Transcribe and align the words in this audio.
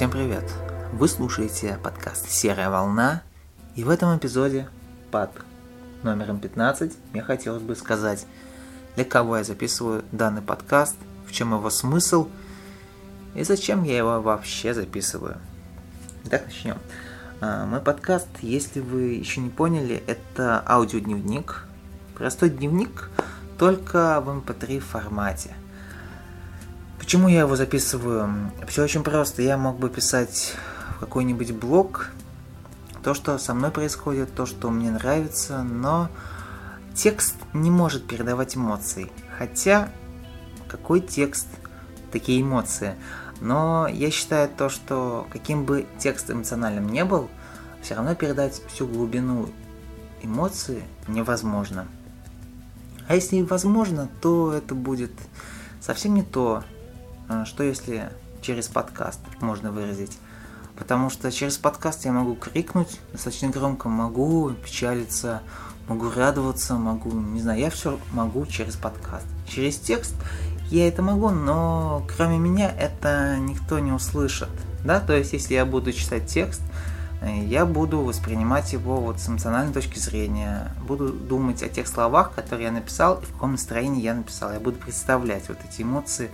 Всем 0.00 0.10
привет! 0.10 0.50
Вы 0.94 1.08
слушаете 1.08 1.78
подкаст 1.82 2.30
«Серая 2.30 2.70
волна», 2.70 3.22
и 3.76 3.84
в 3.84 3.90
этом 3.90 4.16
эпизоде 4.16 4.66
под 5.10 5.30
номером 6.02 6.40
15 6.40 6.96
мне 7.12 7.20
хотелось 7.20 7.60
бы 7.60 7.76
сказать, 7.76 8.26
для 8.96 9.04
кого 9.04 9.36
я 9.36 9.44
записываю 9.44 10.02
данный 10.10 10.40
подкаст, 10.40 10.96
в 11.26 11.32
чем 11.32 11.52
его 11.52 11.68
смысл 11.68 12.28
и 13.34 13.44
зачем 13.44 13.82
я 13.82 13.98
его 13.98 14.22
вообще 14.22 14.72
записываю. 14.72 15.36
Итак, 16.24 16.46
начнем. 16.46 16.78
А, 17.42 17.66
мой 17.66 17.80
подкаст, 17.80 18.28
если 18.40 18.80
вы 18.80 19.02
еще 19.02 19.42
не 19.42 19.50
поняли, 19.50 20.02
это 20.06 20.64
аудиодневник. 20.66 21.66
Простой 22.14 22.48
дневник, 22.48 23.10
только 23.58 24.18
в 24.22 24.30
MP3 24.30 24.76
эм 24.76 24.80
формате. 24.80 25.54
Почему 27.10 27.26
я 27.26 27.40
его 27.40 27.56
записываю? 27.56 28.52
Все 28.68 28.84
очень 28.84 29.02
просто. 29.02 29.42
Я 29.42 29.56
мог 29.56 29.80
бы 29.80 29.90
писать 29.90 30.54
какой-нибудь 31.00 31.50
блог 31.50 32.12
то, 33.02 33.14
что 33.14 33.36
со 33.36 33.52
мной 33.52 33.72
происходит, 33.72 34.32
то, 34.32 34.46
что 34.46 34.70
мне 34.70 34.92
нравится, 34.92 35.64
но 35.64 36.08
текст 36.94 37.34
не 37.52 37.68
может 37.68 38.06
передавать 38.06 38.56
эмоции. 38.56 39.10
Хотя, 39.36 39.88
какой 40.68 41.00
текст, 41.00 41.48
такие 42.12 42.42
эмоции. 42.42 42.94
Но 43.40 43.88
я 43.88 44.12
считаю 44.12 44.48
то, 44.48 44.68
что 44.68 45.26
каким 45.32 45.64
бы 45.64 45.86
текст 45.98 46.30
эмоциональным 46.30 46.88
не 46.88 47.04
был, 47.04 47.28
все 47.82 47.96
равно 47.96 48.14
передать 48.14 48.62
всю 48.68 48.86
глубину 48.86 49.48
эмоции 50.22 50.84
невозможно. 51.08 51.88
А 53.08 53.16
если 53.16 53.38
и 53.38 53.42
возможно, 53.42 54.08
то 54.22 54.52
это 54.52 54.76
будет 54.76 55.10
совсем 55.80 56.14
не 56.14 56.22
то, 56.22 56.62
что 57.46 57.62
если 57.62 58.10
через 58.40 58.68
подкаст 58.68 59.20
можно 59.40 59.70
выразить. 59.72 60.18
Потому 60.76 61.10
что 61.10 61.30
через 61.30 61.58
подкаст 61.58 62.04
я 62.06 62.12
могу 62.12 62.34
крикнуть 62.34 63.00
достаточно 63.12 63.48
громко, 63.48 63.88
могу 63.88 64.50
печалиться, 64.64 65.42
могу 65.88 66.10
радоваться, 66.10 66.74
могу, 66.74 67.10
не 67.12 67.42
знаю, 67.42 67.60
я 67.60 67.70
все 67.70 67.98
могу 68.12 68.46
через 68.46 68.76
подкаст. 68.76 69.26
Через 69.46 69.76
текст 69.76 70.14
я 70.70 70.88
это 70.88 71.02
могу, 71.02 71.30
но 71.30 72.06
кроме 72.16 72.38
меня 72.38 72.70
это 72.70 73.36
никто 73.38 73.78
не 73.78 73.92
услышит. 73.92 74.48
Да, 74.84 75.00
то 75.00 75.14
есть 75.14 75.32
если 75.32 75.54
я 75.54 75.66
буду 75.66 75.92
читать 75.92 76.26
текст, 76.26 76.62
э, 77.20 77.44
я 77.44 77.66
буду 77.66 78.00
воспринимать 78.00 78.72
его 78.72 79.00
вот 79.00 79.20
с 79.20 79.28
эмоциональной 79.28 79.74
точки 79.74 79.98
зрения, 79.98 80.72
буду 80.86 81.12
думать 81.12 81.62
о 81.62 81.68
тех 81.68 81.86
словах, 81.86 82.32
которые 82.32 82.68
я 82.68 82.72
написал 82.72 83.16
и 83.16 83.26
в 83.26 83.32
каком 83.32 83.52
настроении 83.52 84.00
я 84.00 84.14
написал. 84.14 84.52
Я 84.52 84.60
буду 84.60 84.78
представлять 84.78 85.48
вот 85.48 85.58
эти 85.68 85.82
эмоции, 85.82 86.30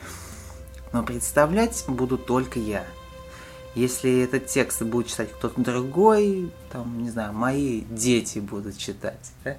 но 0.93 1.03
представлять 1.03 1.85
буду 1.89 2.19
только 2.19 2.59
я. 2.59 2.85
Если 3.75 4.23
этот 4.23 4.47
текст 4.47 4.83
будет 4.83 5.09
читать 5.09 5.31
кто-то 5.33 5.61
другой, 5.61 6.51
там, 6.73 7.03
не 7.03 7.11
знаю, 7.11 7.35
мои 7.35 7.83
дети 7.83 8.39
будут 8.39 8.79
читать, 8.79 9.33
да? 9.45 9.57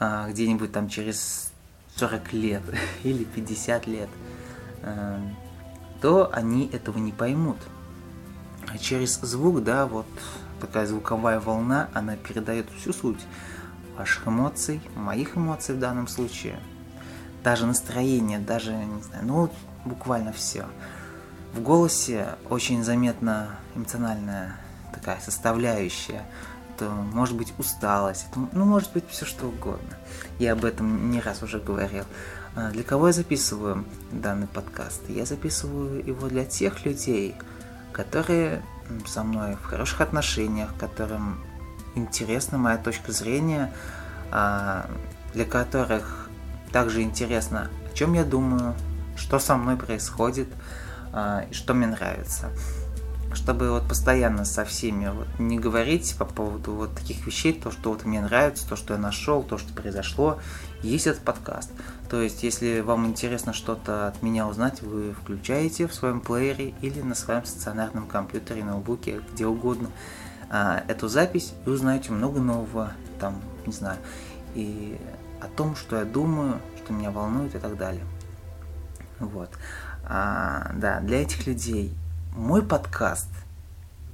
а, 0.00 0.28
где-нибудь 0.28 0.72
там 0.72 0.88
через 0.88 1.52
40 1.96 2.32
лет 2.32 2.62
или 3.04 3.24
50 3.24 3.86
лет, 3.86 4.08
а, 4.82 5.20
то 6.00 6.30
они 6.32 6.68
этого 6.72 6.98
не 6.98 7.12
поймут. 7.12 7.58
А 8.66 8.78
через 8.78 9.20
звук, 9.20 9.62
да, 9.62 9.86
вот 9.86 10.06
такая 10.60 10.86
звуковая 10.86 11.38
волна, 11.38 11.88
она 11.94 12.16
передает 12.16 12.66
всю 12.70 12.92
суть 12.92 13.20
ваших 13.96 14.26
эмоций, 14.26 14.80
моих 14.96 15.36
эмоций 15.36 15.74
в 15.74 15.78
данном 15.78 16.08
случае, 16.08 16.58
даже 17.42 17.66
настроение, 17.66 18.38
даже, 18.38 18.72
не 18.72 19.02
знаю, 19.02 19.24
ну, 19.24 19.50
буквально 19.84 20.32
все. 20.32 20.64
В 21.54 21.60
голосе 21.60 22.36
очень 22.50 22.82
заметна 22.82 23.56
эмоциональная 23.74 24.56
такая 24.92 25.20
составляющая. 25.20 26.22
Это 26.74 26.90
может 26.90 27.36
быть 27.36 27.52
усталость, 27.58 28.26
это, 28.30 28.48
ну 28.52 28.64
может 28.64 28.92
быть 28.92 29.04
все 29.08 29.24
что 29.24 29.46
угодно. 29.46 29.96
Я 30.38 30.52
об 30.52 30.64
этом 30.64 31.10
не 31.10 31.20
раз 31.20 31.42
уже 31.42 31.60
говорил. 31.60 32.04
А 32.56 32.70
для 32.70 32.82
кого 32.82 33.08
я 33.08 33.12
записываю 33.12 33.84
данный 34.10 34.46
подкаст? 34.46 35.02
Я 35.08 35.24
записываю 35.26 36.04
его 36.04 36.28
для 36.28 36.44
тех 36.44 36.84
людей, 36.84 37.36
которые 37.92 38.62
со 39.06 39.22
мной 39.22 39.54
в 39.54 39.64
хороших 39.64 40.00
отношениях, 40.00 40.70
которым 40.78 41.40
интересна 41.94 42.58
моя 42.58 42.76
точка 42.76 43.12
зрения, 43.12 43.72
а, 44.30 44.90
для 45.32 45.44
которых 45.44 46.28
также 46.72 47.02
интересно, 47.02 47.70
о 47.90 47.94
чем 47.94 48.14
я 48.14 48.24
думаю, 48.24 48.74
что 49.16 49.38
со 49.38 49.56
мной 49.56 49.76
происходит 49.76 50.48
а, 51.12 51.46
и 51.50 51.54
что 51.54 51.74
мне 51.74 51.86
нравится. 51.86 52.50
Чтобы 53.32 53.70
вот 53.70 53.88
постоянно 53.88 54.44
со 54.44 54.64
всеми 54.64 55.08
вот 55.08 55.26
не 55.38 55.58
говорить 55.58 56.14
по 56.16 56.24
поводу 56.24 56.72
вот 56.72 56.94
таких 56.94 57.26
вещей, 57.26 57.52
то, 57.52 57.72
что 57.72 57.90
вот 57.90 58.04
мне 58.04 58.20
нравится, 58.20 58.68
то, 58.68 58.76
что 58.76 58.94
я 58.94 59.00
нашел, 59.00 59.42
то, 59.42 59.58
что 59.58 59.72
произошло, 59.72 60.38
есть 60.82 61.06
этот 61.06 61.22
подкаст. 61.22 61.70
То 62.08 62.20
есть, 62.22 62.44
если 62.44 62.80
вам 62.80 63.06
интересно 63.06 63.52
что-то 63.52 64.08
от 64.08 64.22
меня 64.22 64.46
узнать, 64.46 64.82
вы 64.82 65.14
включаете 65.14 65.88
в 65.88 65.94
своем 65.94 66.20
плеере 66.20 66.74
или 66.80 67.00
на 67.00 67.14
своем 67.14 67.44
стационарном 67.44 68.06
компьютере, 68.06 68.62
ноутбуке, 68.62 69.20
где 69.32 69.46
угодно 69.46 69.90
а, 70.50 70.84
эту 70.86 71.08
запись 71.08 71.54
и 71.66 71.70
узнаете 71.70 72.12
много 72.12 72.38
нового, 72.38 72.92
там, 73.18 73.40
не 73.66 73.72
знаю, 73.72 73.98
и 74.54 74.96
о 75.40 75.48
том, 75.48 75.74
что 75.74 75.96
я 75.96 76.04
думаю, 76.04 76.60
что 76.76 76.92
меня 76.92 77.10
волнует 77.10 77.54
и 77.54 77.58
так 77.58 77.76
далее. 77.76 78.04
Вот. 79.18 79.50
А, 80.04 80.72
да, 80.74 81.00
для 81.00 81.22
этих 81.22 81.46
людей 81.46 81.94
мой 82.34 82.62
подкаст 82.62 83.28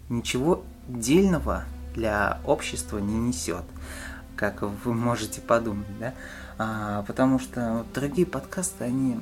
ничего 0.09 0.62
дельного 0.88 1.65
для 1.94 2.41
общества 2.44 2.99
не 2.99 3.15
несет, 3.15 3.65
как 4.37 4.62
вы 4.62 4.94
можете 4.94 5.41
подумать, 5.41 5.99
да? 5.99 6.15
А, 6.59 7.03
потому 7.05 7.38
что 7.38 7.84
другие 7.94 8.27
подкасты, 8.27 8.84
они 8.84 9.19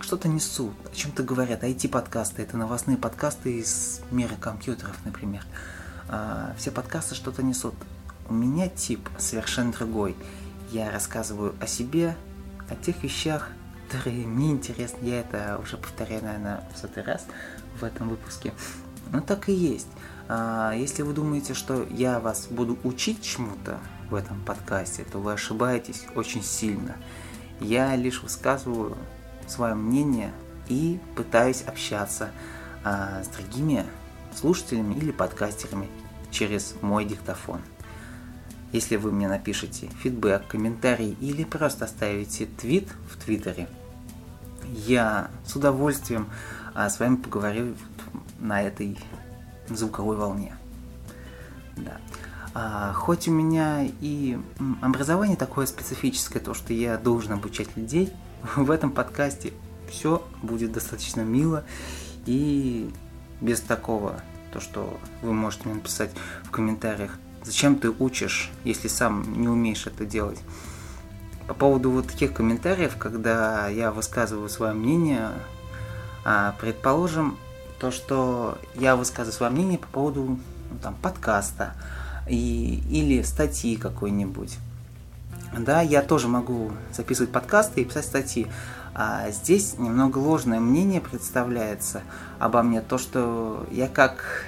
что-то 0.00 0.28
несут, 0.28 0.74
о 0.90 0.94
чем-то 0.94 1.22
говорят. 1.22 1.62
IT-подкасты, 1.64 2.42
это 2.42 2.56
новостные 2.56 2.96
подкасты 2.96 3.60
из 3.60 4.00
мира 4.10 4.34
компьютеров, 4.38 4.96
например. 5.04 5.44
А, 6.08 6.54
все 6.58 6.70
подкасты 6.70 7.14
что-то 7.14 7.42
несут. 7.42 7.74
У 8.28 8.34
меня 8.34 8.68
тип 8.68 9.08
совершенно 9.18 9.72
другой. 9.72 10.16
Я 10.70 10.90
рассказываю 10.90 11.54
о 11.60 11.66
себе, 11.66 12.16
о 12.68 12.74
тех 12.74 13.02
вещах, 13.02 13.50
которые 13.92 14.26
мне 14.26 14.52
интересны. 14.52 14.98
Я 15.02 15.20
это 15.20 15.58
уже 15.62 15.76
повторяю, 15.76 16.24
наверное, 16.24 16.64
в 16.74 16.78
сотый 16.78 17.02
раз 17.02 17.26
в 17.78 17.84
этом 17.84 18.08
выпуске. 18.08 18.52
Но 19.10 19.20
так 19.20 19.48
и 19.48 19.52
есть. 19.52 19.88
А, 20.28 20.72
если 20.72 21.02
вы 21.02 21.12
думаете, 21.12 21.52
что 21.52 21.86
я 21.90 22.18
вас 22.18 22.46
буду 22.48 22.78
учить 22.84 23.22
чему-то 23.22 23.78
в 24.08 24.14
этом 24.14 24.40
подкасте, 24.40 25.04
то 25.04 25.18
вы 25.18 25.32
ошибаетесь 25.32 26.06
очень 26.14 26.42
сильно. 26.42 26.96
Я 27.60 27.94
лишь 27.96 28.22
высказываю 28.22 28.96
свое 29.46 29.74
мнение 29.74 30.32
и 30.68 30.98
пытаюсь 31.14 31.62
общаться 31.62 32.30
а, 32.84 33.22
с 33.22 33.28
другими 33.28 33.84
слушателями 34.34 34.94
или 34.94 35.10
подкастерами 35.10 35.88
через 36.30 36.74
мой 36.80 37.04
диктофон. 37.04 37.60
Если 38.72 38.96
вы 38.96 39.12
мне 39.12 39.28
напишите 39.28 39.88
фидбэк, 40.02 40.46
комментарий 40.46 41.14
или 41.20 41.44
просто 41.44 41.84
оставите 41.84 42.46
твит 42.46 42.88
в 43.10 43.22
Твиттере– 43.22 43.68
я 44.72 45.30
с 45.46 45.54
удовольствием 45.54 46.28
а, 46.74 46.88
с 46.88 46.98
вами 46.98 47.16
поговорю 47.16 47.74
на 48.40 48.62
этой 48.62 48.98
звуковой 49.68 50.16
волне. 50.16 50.56
Да. 51.76 51.98
А, 52.54 52.92
хоть 52.92 53.28
у 53.28 53.30
меня 53.30 53.86
и 54.00 54.38
образование 54.80 55.36
такое 55.36 55.66
специфическое, 55.66 56.42
то, 56.42 56.54
что 56.54 56.72
я 56.72 56.98
должен 56.98 57.32
обучать 57.32 57.76
людей, 57.76 58.12
в 58.56 58.70
этом 58.70 58.90
подкасте 58.90 59.52
все 59.90 60.26
будет 60.42 60.72
достаточно 60.72 61.20
мило 61.22 61.64
и 62.26 62.90
без 63.40 63.60
такого, 63.60 64.22
то, 64.52 64.60
что 64.60 64.98
вы 65.22 65.32
можете 65.32 65.64
мне 65.66 65.74
написать 65.74 66.10
в 66.44 66.50
комментариях, 66.50 67.12
зачем 67.42 67.76
ты 67.76 67.90
учишь, 67.90 68.50
если 68.64 68.88
сам 68.88 69.40
не 69.40 69.48
умеешь 69.48 69.86
это 69.86 70.04
делать. 70.04 70.38
По 71.46 71.54
поводу 71.54 71.90
вот 71.90 72.06
таких 72.06 72.32
комментариев, 72.32 72.96
когда 72.96 73.68
я 73.68 73.90
высказываю 73.90 74.48
свое 74.48 74.72
мнение, 74.72 75.30
а, 76.24 76.54
предположим, 76.60 77.36
то, 77.78 77.90
что 77.90 78.58
я 78.74 78.94
высказываю 78.94 79.32
свое 79.32 79.52
мнение 79.52 79.78
по 79.78 79.88
поводу 79.88 80.22
ну, 80.22 80.78
там, 80.80 80.94
подкаста 80.94 81.74
и, 82.28 82.82
или 82.88 83.22
статьи 83.22 83.76
какой-нибудь. 83.76 84.56
Да, 85.58 85.82
я 85.82 86.02
тоже 86.02 86.28
могу 86.28 86.72
записывать 86.92 87.32
подкасты 87.32 87.82
и 87.82 87.84
писать 87.84 88.06
статьи. 88.06 88.46
А 88.94 89.30
здесь 89.30 89.78
немного 89.78 90.18
ложное 90.18 90.60
мнение 90.60 91.00
представляется 91.00 92.02
обо 92.38 92.62
мне. 92.62 92.80
То, 92.80 92.98
что 92.98 93.66
я 93.70 93.88
как 93.88 94.46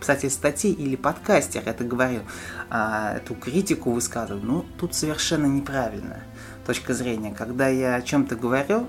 писатель 0.00 0.30
статей 0.30 0.72
или 0.72 0.96
подкастер 0.96 1.62
это 1.66 1.84
говорил, 1.84 2.22
а 2.70 3.16
эту 3.16 3.34
критику 3.34 3.92
высказывал, 3.92 4.40
ну, 4.40 4.64
тут 4.78 4.94
совершенно 4.94 5.46
неправильная 5.46 6.22
точка 6.66 6.94
зрения. 6.94 7.34
Когда 7.34 7.68
я 7.68 7.96
о 7.96 8.02
чем-то 8.02 8.36
говорю, 8.36 8.86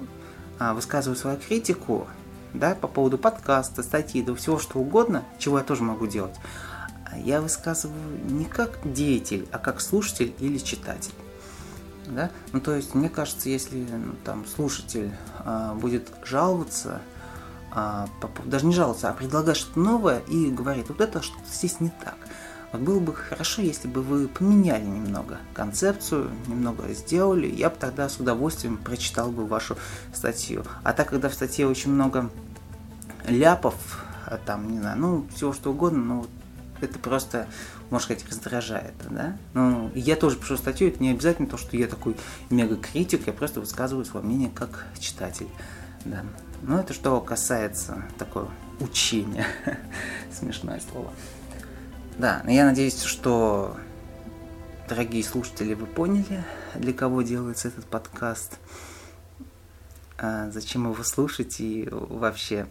а, 0.60 0.74
высказываю 0.74 1.18
свою 1.18 1.38
критику, 1.38 2.08
да, 2.54 2.76
по 2.76 2.88
поводу 2.88 3.18
подкаста, 3.18 3.84
статьи, 3.84 4.22
да 4.22 4.34
всего 4.36 4.60
что 4.60 4.80
угодно, 4.80 5.26
чего 5.38 5.58
я 5.58 5.64
тоже 5.64 5.84
могу 5.84 6.08
делать, 6.08 6.36
я 7.18 7.42
высказываю 7.42 8.20
не 8.30 8.46
как 8.46 8.80
деятель, 8.84 9.48
а 9.52 9.58
как 9.58 9.82
слушатель 9.82 10.34
или 10.40 10.58
читатель. 10.58 11.14
Да? 12.08 12.30
Ну, 12.54 12.62
то 12.62 12.76
есть, 12.76 12.94
мне 12.94 13.10
кажется, 13.10 13.50
если 13.50 13.78
ну, 13.78 14.14
там 14.24 14.46
слушатель 14.46 15.12
а, 15.40 15.74
будет 15.74 16.12
жаловаться, 16.24 17.02
а, 17.76 18.08
даже 18.46 18.66
не 18.66 18.74
жаловаться, 18.74 19.10
а 19.10 19.14
предлагать 19.14 19.58
что-то 19.58 19.80
новое 19.80 20.20
и 20.30 20.50
говорит, 20.50 20.88
вот 20.88 21.02
это 21.02 21.22
что-то 21.22 21.44
здесь 21.52 21.82
не 21.82 21.90
так. 21.90 22.16
Вот 22.72 22.82
было 22.82 23.00
бы 23.00 23.14
хорошо, 23.14 23.62
если 23.62 23.90
бы 23.90 24.02
вы 24.02 24.30
поменяли 24.30 24.86
немного 24.86 25.40
концепцию, 25.54 26.32
немного 26.48 26.92
сделали, 26.94 27.48
я 27.48 27.70
бы 27.70 27.76
тогда 27.78 28.08
с 28.08 28.18
удовольствием 28.18 28.78
прочитал 28.78 29.30
бы 29.30 29.46
вашу 29.46 29.78
статью. 30.14 30.64
А 30.84 30.94
так, 30.94 31.10
когда 31.10 31.28
в 31.28 31.34
статье 31.34 31.68
очень 31.68 31.92
много 31.92 32.30
ляпов, 33.28 33.76
а 34.26 34.38
там, 34.38 34.72
не 34.72 34.80
знаю, 34.80 34.98
ну, 34.98 35.28
всего 35.36 35.52
что 35.52 35.72
угодно, 35.72 36.00
ну, 36.02 36.28
это 36.80 36.98
просто, 36.98 37.48
можно 37.90 38.06
сказать, 38.06 38.26
раздражает, 38.30 38.94
да? 39.10 39.38
Ну, 39.54 39.92
я 39.96 40.16
тоже 40.16 40.38
пишу 40.38 40.56
статью, 40.56 40.88
это 40.88 41.04
не 41.04 41.12
обязательно 41.12 41.48
то, 41.48 41.58
что 41.58 41.76
я 41.76 41.88
такой 41.88 42.16
мега-критик, 42.50 43.28
я 43.28 43.34
просто 43.34 43.60
высказываю 43.60 44.06
свое 44.06 44.26
мнение 44.26 44.50
как 44.50 44.86
читатель, 45.00 45.48
да. 46.06 46.24
Но 46.68 46.80
это 46.80 46.94
что 46.94 47.22
касается 47.22 48.04
такого 48.18 48.50
учения, 48.80 49.46
смешное 50.32 50.82
слово. 50.92 51.14
Да, 52.18 52.44
я 52.48 52.66
надеюсь, 52.66 53.04
что, 53.04 53.78
дорогие 54.90 55.24
слушатели, 55.24 55.76
вы 55.76 55.86
поняли, 55.86 56.44
для 56.74 56.92
кого 56.92 57.22
делается 57.22 57.68
этот 57.68 57.86
подкаст, 57.86 58.58
а 60.18 60.50
зачем 60.50 60.92
его 60.92 61.04
слушать 61.04 61.60
и 61.60 61.88
вообще, 61.92 62.66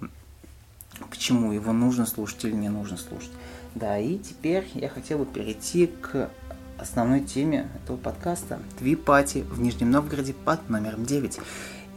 почему 1.08 1.52
его 1.52 1.72
нужно 1.72 2.04
слушать 2.04 2.44
или 2.46 2.54
не 2.54 2.70
нужно 2.70 2.96
слушать. 2.96 3.32
Да, 3.76 3.96
и 3.96 4.18
теперь 4.18 4.68
я 4.74 4.88
хотел 4.88 5.18
бы 5.18 5.26
перейти 5.26 5.86
к 5.86 6.30
основной 6.78 7.20
теме 7.20 7.68
этого 7.84 7.96
подкаста. 7.96 8.60
Твипати 8.76 9.42
в 9.42 9.60
Нижнем 9.60 9.92
Новгороде 9.92 10.34
под 10.34 10.68
номером 10.68 11.04
9. 11.04 11.38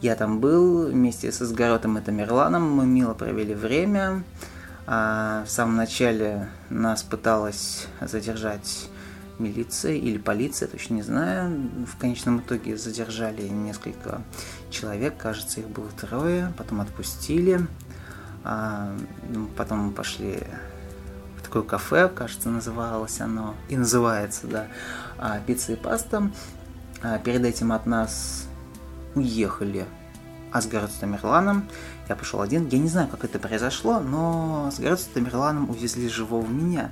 Я 0.00 0.14
там 0.14 0.38
был 0.38 0.86
вместе 0.86 1.32
с 1.32 1.42
Изгородом 1.42 1.98
и 1.98 2.00
Тамерланом, 2.00 2.70
мы 2.70 2.86
мило 2.86 3.14
провели 3.14 3.54
время. 3.54 4.22
А 4.86 5.44
в 5.44 5.50
самом 5.50 5.76
начале 5.76 6.48
нас 6.70 7.02
пыталась 7.02 7.88
задержать 8.00 8.88
милиция 9.38 9.92
или 9.92 10.18
полиция, 10.18 10.68
точно 10.68 10.94
не 10.94 11.02
знаю. 11.02 11.70
В 11.86 11.98
конечном 11.98 12.40
итоге 12.40 12.76
задержали 12.76 13.48
несколько 13.48 14.22
человек, 14.70 15.16
кажется, 15.16 15.60
их 15.60 15.68
было 15.68 15.88
трое, 15.90 16.52
потом 16.56 16.80
отпустили. 16.80 17.66
А, 18.44 18.96
потом 19.56 19.78
мы 19.78 19.92
пошли 19.92 20.38
такое 21.42 21.62
кафе, 21.62 22.08
кажется, 22.08 22.48
называлось 22.48 23.20
оно, 23.20 23.54
и 23.68 23.76
называется, 23.76 24.46
да, 24.46 24.66
а, 25.18 25.40
пицца 25.40 25.72
и 25.72 25.76
паста. 25.76 26.30
А, 27.02 27.18
перед 27.18 27.44
этим 27.44 27.72
от 27.72 27.84
нас 27.84 28.47
уехали 29.14 29.86
Асгард 30.52 30.90
с 30.90 30.94
Тамерланом. 30.94 31.68
Я 32.08 32.16
пошел 32.16 32.40
один. 32.40 32.68
Я 32.68 32.78
не 32.78 32.88
знаю, 32.88 33.08
как 33.08 33.24
это 33.24 33.38
произошло, 33.38 34.00
но 34.00 34.66
Асгард 34.68 35.00
с 35.00 35.04
Тамерланом 35.04 35.70
увезли 35.70 36.08
живого 36.08 36.46
меня. 36.46 36.90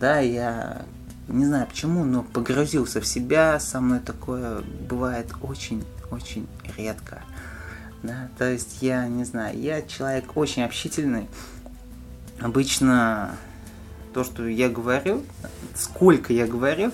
Да, 0.00 0.18
я 0.18 0.82
не 1.28 1.44
знаю 1.44 1.66
почему, 1.66 2.04
но 2.04 2.22
погрузился 2.22 3.00
в 3.00 3.06
себя. 3.06 3.58
Со 3.60 3.80
мной 3.80 4.00
такое 4.00 4.62
бывает 4.88 5.32
очень-очень 5.42 6.46
редко. 6.76 7.22
Да, 8.02 8.28
то 8.38 8.50
есть 8.50 8.82
я 8.82 9.08
не 9.08 9.24
знаю, 9.24 9.58
я 9.58 9.82
человек 9.82 10.36
очень 10.36 10.62
общительный. 10.62 11.28
Обычно 12.40 13.34
то, 14.12 14.22
что 14.22 14.46
я 14.46 14.68
говорю, 14.68 15.24
сколько 15.74 16.32
я 16.32 16.46
говорю, 16.46 16.92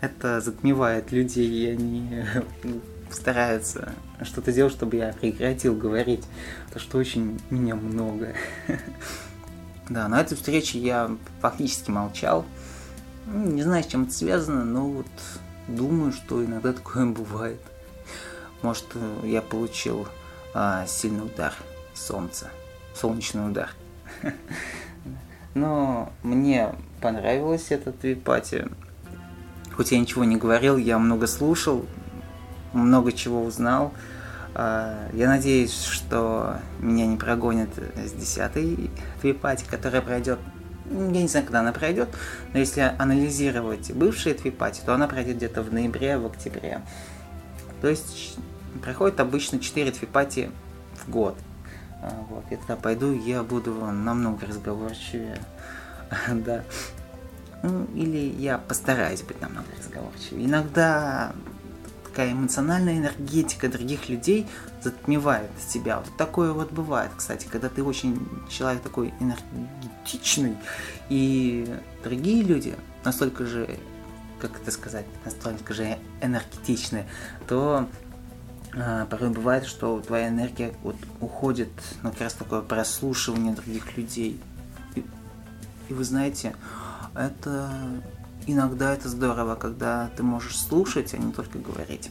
это 0.00 0.40
затмевает 0.40 1.12
людей, 1.12 1.48
и 1.48 1.70
они 1.70 2.24
стараются 3.14 3.92
что-то 4.22 4.52
делать, 4.52 4.72
чтобы 4.72 4.96
я 4.96 5.12
прекратил 5.12 5.74
говорить, 5.74 6.24
то 6.72 6.78
что 6.78 6.98
очень 6.98 7.40
меня 7.50 7.74
много. 7.74 8.34
Да, 9.88 10.06
на 10.06 10.20
этой 10.20 10.36
встрече 10.36 10.78
я 10.78 11.10
фактически 11.40 11.90
молчал. 11.90 12.46
Не 13.26 13.64
знаю, 13.64 13.82
с 13.82 13.88
чем 13.88 14.04
это 14.04 14.12
связано, 14.12 14.64
но 14.64 14.88
вот 14.88 15.06
думаю, 15.66 16.12
что 16.12 16.44
иногда 16.44 16.72
такое 16.72 17.06
бывает. 17.10 17.60
Может, 18.62 18.84
я 19.24 19.42
получил 19.42 20.06
а, 20.54 20.86
сильный 20.86 21.24
удар 21.24 21.52
солнца, 21.92 22.50
солнечный 22.94 23.48
удар. 23.48 23.70
Но 25.54 26.12
мне 26.22 26.72
понравилось 27.00 27.70
этот 27.70 28.04
випати. 28.04 28.68
Хоть 29.72 29.92
я 29.92 29.98
ничего 29.98 30.24
не 30.24 30.36
говорил, 30.36 30.76
я 30.76 30.98
много 30.98 31.26
слушал, 31.26 31.84
много 32.72 33.12
чего 33.12 33.42
узнал. 33.42 33.92
А, 34.54 35.08
я 35.12 35.28
надеюсь, 35.28 35.82
что 35.82 36.56
меня 36.78 37.06
не 37.06 37.16
прогонят 37.16 37.70
с 37.96 38.12
десятой 38.12 38.90
твипати, 39.20 39.64
которая 39.68 40.02
пройдет 40.02 40.38
я 40.90 41.22
не 41.22 41.28
знаю, 41.28 41.46
когда 41.46 41.60
она 41.60 41.72
пройдет, 41.72 42.08
но 42.52 42.58
если 42.58 42.80
анализировать 42.98 43.92
бывшие 43.92 44.34
твипати, 44.34 44.80
то 44.84 44.92
она 44.92 45.06
пройдет 45.06 45.36
где-то 45.36 45.62
в 45.62 45.72
ноябре, 45.72 46.18
в 46.18 46.26
октябре. 46.26 46.80
То 47.80 47.88
есть 47.88 48.36
проходит 48.82 49.20
обычно 49.20 49.60
4 49.60 49.90
твипати 49.92 50.50
в 50.96 51.08
год. 51.08 51.36
А, 52.02 52.10
вот, 52.28 52.44
я 52.50 52.56
тогда 52.56 52.76
пойду, 52.76 53.12
я 53.12 53.42
буду 53.42 53.72
намного 53.72 54.46
разговорчивее. 54.46 55.38
да. 56.28 56.64
Ну, 57.62 57.84
или 57.94 58.34
я 58.38 58.58
постараюсь 58.58 59.22
быть 59.22 59.40
намного 59.40 59.68
разговорчивее. 59.78 60.46
Иногда 60.46 61.32
такая 62.20 62.34
эмоциональная 62.34 62.98
энергетика 62.98 63.70
других 63.70 64.10
людей 64.10 64.46
затмевает 64.82 65.50
себя. 65.66 66.00
Вот 66.00 66.16
такое 66.18 66.52
вот 66.52 66.70
бывает, 66.70 67.10
кстати, 67.16 67.46
когда 67.50 67.70
ты 67.70 67.82
очень 67.82 68.28
человек 68.50 68.82
такой 68.82 69.14
энергетичный, 69.20 70.58
и 71.08 71.66
другие 72.04 72.42
люди 72.42 72.76
настолько 73.06 73.46
же, 73.46 73.70
как 74.38 74.60
это 74.60 74.70
сказать, 74.70 75.06
настолько 75.24 75.72
же 75.72 75.96
энергетичные, 76.20 77.06
то 77.48 77.88
а, 78.76 79.06
порой 79.06 79.30
бывает, 79.30 79.64
что 79.64 79.98
твоя 80.00 80.28
энергия 80.28 80.74
вот 80.82 80.96
уходит 81.22 81.70
на 82.02 82.10
как 82.10 82.20
раз 82.20 82.34
такое 82.34 82.60
прослушивание 82.60 83.54
других 83.54 83.96
людей. 83.96 84.38
И, 84.94 85.04
и 85.88 85.94
вы 85.94 86.04
знаете, 86.04 86.54
это 87.14 87.70
иногда 88.46 88.92
это 88.92 89.08
здорово, 89.08 89.54
когда 89.54 90.10
ты 90.16 90.22
можешь 90.22 90.58
слушать, 90.58 91.14
а 91.14 91.18
не 91.18 91.32
только 91.32 91.58
говорить. 91.58 92.10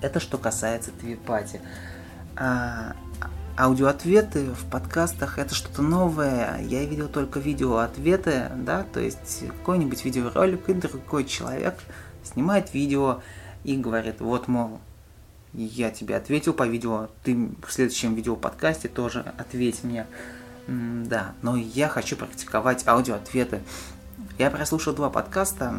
Это 0.00 0.20
что 0.20 0.38
касается 0.38 0.90
твипати. 0.90 1.60
А, 2.36 2.94
аудиоответы 3.56 4.50
в 4.50 4.70
подкастах 4.70 5.38
это 5.38 5.54
что-то 5.54 5.82
новое. 5.82 6.60
Я 6.62 6.84
видел 6.84 7.08
только 7.08 7.40
видеоответы, 7.40 8.50
да, 8.56 8.84
то 8.84 9.00
есть 9.00 9.44
какой-нибудь 9.48 10.04
видеоролик 10.04 10.68
и 10.68 10.74
другой 10.74 11.24
человек 11.24 11.78
снимает 12.22 12.74
видео 12.74 13.22
и 13.62 13.76
говорит, 13.76 14.20
вот, 14.20 14.48
мол, 14.48 14.80
я 15.52 15.90
тебе 15.90 16.16
ответил 16.16 16.52
по 16.52 16.66
видео, 16.66 17.08
ты 17.22 17.50
в 17.66 17.72
следующем 17.72 18.14
видео 18.14 18.36
подкасте 18.36 18.88
тоже 18.88 19.32
ответь 19.38 19.84
мне. 19.84 20.06
Да, 20.66 21.34
но 21.42 21.56
я 21.56 21.88
хочу 21.88 22.16
практиковать 22.16 22.86
аудиоответы. 22.86 23.60
Я 24.36 24.50
прослушал 24.50 24.94
два 24.94 25.10
подкаста. 25.10 25.72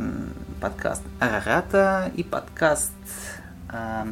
Подкаст 0.61 1.01
Арарата 1.19 2.09
и 2.15 2.23
подкаст... 2.23 2.93
Э, 3.69 4.05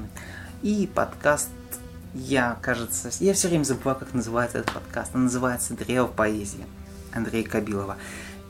и 0.61 0.85
подкаст... 0.93 1.49
Я, 2.13 2.57
кажется... 2.61 3.09
Я 3.21 3.35
все 3.35 3.47
время 3.47 3.63
забываю, 3.63 3.97
как 3.97 4.13
называется 4.13 4.57
этот 4.57 4.73
подкаст. 4.73 5.15
Он 5.15 5.23
называется 5.23 5.75
«Древо 5.75 6.07
поэзии» 6.07 6.65
Андрея 7.13 7.47
Кабилова. 7.47 7.95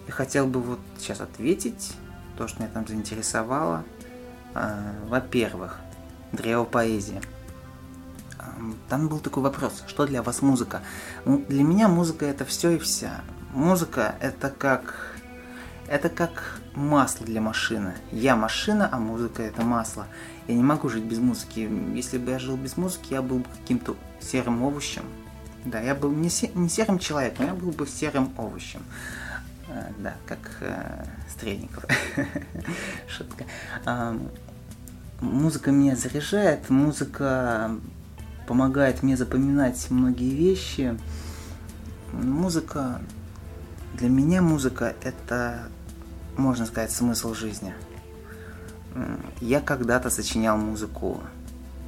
Я 0.08 0.14
хотел 0.14 0.48
бы 0.48 0.62
вот 0.62 0.80
сейчас 0.98 1.22
ответить 1.22 1.94
то, 2.40 2.48
что 2.48 2.64
меня 2.64 2.72
там 2.74 2.88
заинтересовало. 2.88 3.84
Э, 4.56 4.94
во-первых, 5.10 5.78
древо 6.32 6.64
поэзии. 6.64 7.22
Там 8.90 9.10
был 9.10 9.20
такой 9.20 9.44
вопрос, 9.44 9.84
что 9.86 10.08
для 10.08 10.24
вас 10.24 10.42
музыка? 10.42 10.82
Ну, 11.26 11.46
для 11.48 11.64
меня 11.64 11.88
музыка 11.88 12.26
это 12.26 12.46
все 12.46 12.72
и 12.72 12.80
вся. 12.80 13.22
Музыка 13.54 14.16
это 14.20 14.50
как 14.50 15.13
это 15.88 16.10
как 16.10 16.60
масло 16.76 17.26
для 17.26 17.42
машины. 17.42 17.94
Я 18.12 18.36
машина, 18.36 18.90
а 18.92 19.00
музыка 19.00 19.44
это 19.44 19.64
масло. 19.64 20.08
Я 20.48 20.56
не 20.56 20.64
могу 20.64 20.90
жить 20.90 21.04
без 21.04 21.20
музыки. 21.20 21.70
Если 21.96 22.18
бы 22.18 22.32
я 22.32 22.40
жил 22.40 22.58
без 22.58 22.78
музыки, 22.78 23.14
я 23.14 23.22
был 23.22 23.40
бы 23.40 23.46
каким-то 23.62 23.96
серым 24.20 24.64
овощем. 24.64 25.04
Да, 25.66 25.80
я 25.80 25.96
был 25.96 26.12
не, 26.12 26.30
се- 26.30 26.52
не 26.56 26.68
серым 26.68 27.00
человеком, 27.00 27.46
я 27.46 27.54
был 27.54 27.72
бы 27.72 27.88
серым 27.88 28.34
овощем. 28.38 28.82
А, 29.70 29.88
да, 29.98 30.16
как 30.26 30.40
э, 30.60 31.06
Стрельников. 31.30 31.86
Шутка. 33.08 33.46
А, 33.86 34.18
музыка 35.22 35.72
меня 35.72 35.96
заряжает, 35.96 36.70
музыка 36.70 37.72
помогает 38.46 39.04
мне 39.04 39.16
запоминать 39.16 39.88
многие 39.90 40.32
вещи. 40.32 40.98
Музыка, 42.12 43.02
для 43.94 44.10
меня 44.10 44.42
музыка 44.42 44.96
это, 45.02 45.70
можно 46.36 46.66
сказать, 46.66 46.92
смысл 46.92 47.34
жизни. 47.34 47.74
Я 49.40 49.62
когда-то 49.62 50.10
сочинял 50.10 50.58
музыку. 50.58 51.22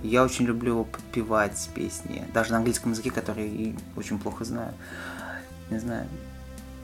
Я 0.04 0.24
очень 0.24 0.46
люблю 0.46 0.86
подпевать 0.86 1.70
песни, 1.74 2.28
даже 2.34 2.52
на 2.52 2.58
английском 2.58 2.92
языке, 2.92 3.12
который 3.12 3.76
очень 3.96 4.20
плохо 4.20 4.46
знаю. 4.46 4.74
Не 5.70 5.80
знаю, 5.80 6.08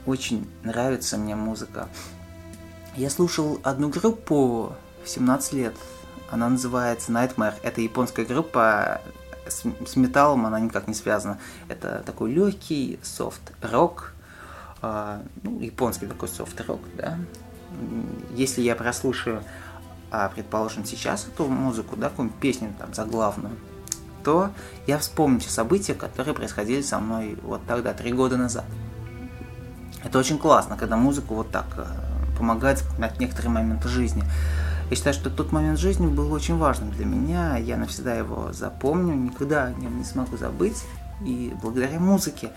очень 0.06 0.50
нравится 0.64 1.18
мне 1.18 1.36
музыка. 1.36 1.88
Я 2.96 3.10
слушал 3.10 3.60
одну 3.64 3.90
группу 3.90 4.74
в 5.04 5.10
17 5.10 5.54
лет. 5.54 5.76
Она 6.32 6.50
называется 6.50 7.12
Nightmare. 7.12 7.54
Это 7.62 7.82
японская 7.82 8.26
группа 8.26 9.02
с, 9.48 9.64
с 9.86 9.96
металлом, 9.96 10.46
она 10.46 10.60
никак 10.60 10.88
не 10.88 10.94
связана. 10.94 11.40
Это 11.68 12.02
такой 12.06 12.32
легкий 12.32 13.00
софт-рок. 13.04 14.14
А, 14.82 15.22
ну, 15.44 15.60
японский 15.60 16.08
такой 16.08 16.28
софт-рок, 16.28 16.80
да. 16.98 17.18
Если 18.36 18.62
я 18.62 18.76
прослушаю, 18.76 19.44
а, 20.10 20.30
предположим, 20.30 20.86
сейчас 20.86 21.28
эту 21.28 21.48
музыку, 21.48 21.96
да, 21.96 22.10
какую-нибудь 22.10 22.40
песню 22.40 22.74
там 22.78 22.94
заглавную, 22.94 23.56
то 24.24 24.52
я 24.88 24.98
вспомню 24.98 25.40
те 25.40 25.50
события, 25.50 25.94
которые 25.94 26.34
происходили 26.34 26.82
со 26.82 27.00
мной 27.00 27.38
вот 27.44 27.62
тогда, 27.68 27.94
три 27.94 28.12
года 28.12 28.38
назад. 28.38 28.66
Это 30.04 30.18
очень 30.20 30.38
классно, 30.38 30.78
когда 30.78 30.98
музыка 30.98 31.34
вот 31.34 31.52
так 31.52 31.66
э, 31.78 31.86
помогает 32.38 32.80
вспоминать 32.80 33.20
некоторые 33.20 33.52
моменты 33.52 33.88
жизни. 33.88 34.24
Я 34.90 34.96
считаю, 34.96 35.14
что 35.14 35.30
тот 35.30 35.52
момент 35.52 35.80
жизни 35.80 36.08
был 36.08 36.32
очень 36.34 36.58
важным 36.58 36.92
для 36.92 37.06
меня, 37.06 37.56
я 37.58 37.78
навсегда 37.78 38.16
его 38.16 38.52
запомню, 38.52 39.14
никогда 39.14 39.66
о 39.66 39.74
нем 39.74 39.98
не 39.98 40.04
смогу 40.04 40.38
забыть. 40.38 40.84
И 41.24 41.54
благодаря 41.62 42.00
музыке 42.00 42.52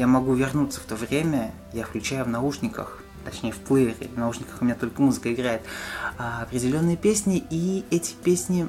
я 0.00 0.06
могу 0.06 0.32
вернуться 0.32 0.80
в 0.80 0.84
то 0.84 0.96
время, 0.96 1.52
я 1.74 1.84
включаю 1.84 2.24
в 2.24 2.28
наушниках, 2.28 3.02
точнее 3.22 3.52
в 3.52 3.58
плеере, 3.58 4.08
в 4.08 4.18
наушниках 4.18 4.62
у 4.62 4.64
меня 4.64 4.74
только 4.74 5.02
музыка 5.02 5.30
играет, 5.30 5.60
а, 6.16 6.40
определенные 6.42 6.96
песни, 6.96 7.44
и 7.50 7.84
эти 7.90 8.14
песни 8.14 8.66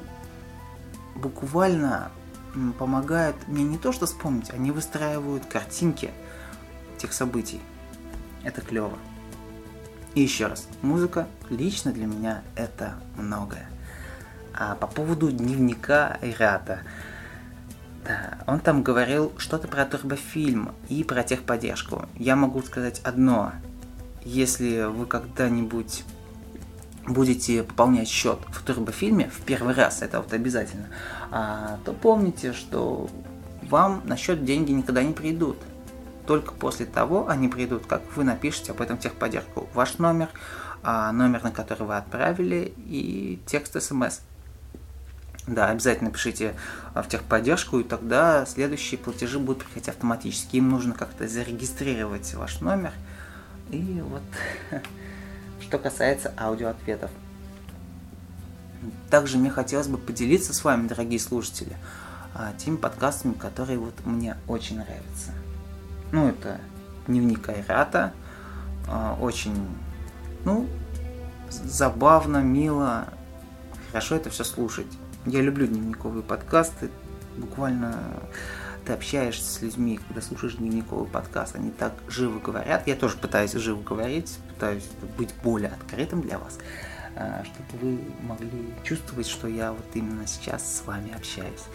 буквально 1.14 2.10
помогают 2.78 3.48
мне 3.48 3.64
не 3.64 3.78
то 3.78 3.92
что 3.92 4.04
вспомнить, 4.04 4.50
они 4.50 4.72
выстраивают 4.72 5.46
картинки 5.46 6.10
тех 6.98 7.14
событий. 7.14 7.62
Это 8.44 8.60
клево. 8.60 8.98
И 10.14 10.20
еще 10.20 10.48
раз, 10.48 10.68
музыка 10.82 11.26
лично 11.48 11.92
для 11.92 12.04
меня 12.04 12.42
это 12.56 12.96
многое. 13.16 13.70
А 14.52 14.74
по 14.74 14.86
поводу 14.86 15.32
дневника 15.32 16.18
Ирата, 16.20 16.80
да, 18.04 18.38
он 18.46 18.60
там 18.60 18.82
говорил 18.82 19.32
что-то 19.38 19.68
про 19.68 19.84
турбофильм 19.84 20.72
и 20.88 21.04
про 21.04 21.22
техподдержку. 21.22 22.06
Я 22.16 22.34
могу 22.34 22.62
сказать 22.62 23.00
одно. 23.04 23.52
Если 24.24 24.84
вы 24.84 25.06
когда-нибудь 25.06 26.04
будете 27.06 27.62
пополнять 27.62 28.08
счет 28.08 28.38
в 28.48 28.62
турбофильме 28.64 29.30
в 29.30 29.42
первый 29.42 29.74
раз, 29.74 30.02
это 30.02 30.20
вот 30.20 30.32
обязательно, 30.32 30.86
а, 31.30 31.78
то 31.84 31.92
помните, 31.92 32.52
что 32.52 33.08
вам 33.62 34.02
на 34.04 34.16
счет 34.16 34.44
деньги 34.44 34.72
никогда 34.72 35.02
не 35.02 35.12
придут. 35.12 35.58
Только 36.26 36.54
после 36.54 36.86
того 36.86 37.28
они 37.28 37.48
придут, 37.48 37.86
как 37.86 38.02
вы 38.16 38.24
напишете 38.24 38.72
об 38.72 38.80
этом 38.80 38.98
техподдержку. 38.98 39.68
Ваш 39.74 39.98
номер, 39.98 40.28
а, 40.82 41.12
номер, 41.12 41.42
на 41.42 41.50
который 41.50 41.86
вы 41.86 41.96
отправили, 41.96 42.72
и 42.76 43.40
текст 43.46 43.80
смс. 43.80 44.20
Да, 45.46 45.68
обязательно 45.68 46.10
пишите 46.12 46.54
а, 46.94 47.02
в 47.02 47.08
техподдержку, 47.08 47.80
и 47.80 47.84
тогда 47.84 48.46
следующие 48.46 48.98
платежи 48.98 49.40
будут 49.40 49.64
приходить 49.64 49.88
автоматически. 49.88 50.56
Им 50.56 50.70
нужно 50.70 50.94
как-то 50.94 51.26
зарегистрировать 51.26 52.32
ваш 52.34 52.60
номер. 52.60 52.92
И 53.70 54.00
вот, 54.06 54.22
что 55.60 55.78
касается 55.78 56.32
аудиоответов. 56.38 57.10
Также 59.10 59.36
мне 59.36 59.50
хотелось 59.50 59.88
бы 59.88 59.98
поделиться 59.98 60.54
с 60.54 60.62
вами, 60.62 60.86
дорогие 60.86 61.18
слушатели, 61.18 61.76
а, 62.34 62.52
теми 62.52 62.76
подкастами, 62.76 63.32
которые 63.32 63.78
вот 63.78 63.94
мне 64.04 64.36
очень 64.46 64.76
нравятся. 64.76 65.32
Ну, 66.12 66.28
это 66.28 66.60
дневник 67.08 67.48
Айрата. 67.48 68.12
А, 68.88 69.18
очень, 69.20 69.56
ну, 70.44 70.68
забавно, 71.50 72.38
мило, 72.42 73.08
хорошо 73.90 74.14
это 74.14 74.30
все 74.30 74.44
слушать. 74.44 74.86
Я 75.26 75.40
люблю 75.40 75.68
дневниковые 75.68 76.24
подкасты. 76.24 76.90
Буквально 77.36 78.20
ты 78.84 78.92
общаешься 78.92 79.44
с 79.44 79.62
людьми, 79.62 80.00
когда 80.08 80.20
слушаешь 80.20 80.54
дневниковый 80.54 81.06
подкаст, 81.06 81.54
они 81.54 81.70
так 81.70 81.92
живо 82.08 82.40
говорят. 82.40 82.88
Я 82.88 82.96
тоже 82.96 83.16
пытаюсь 83.16 83.52
живо 83.52 83.80
говорить, 83.80 84.36
пытаюсь 84.48 84.88
быть 85.16 85.32
более 85.44 85.70
открытым 85.70 86.22
для 86.22 86.38
вас, 86.38 86.58
а, 87.14 87.44
чтобы 87.44 87.78
вы 87.80 88.00
могли 88.22 88.74
чувствовать, 88.82 89.28
что 89.28 89.46
я 89.46 89.72
вот 89.72 89.86
именно 89.94 90.26
сейчас 90.26 90.78
с 90.78 90.84
вами 90.84 91.14
общаюсь. 91.14 91.66